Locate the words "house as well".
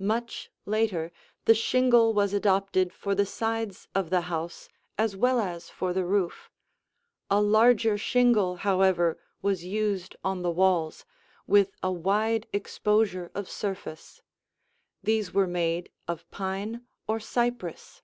4.22-5.38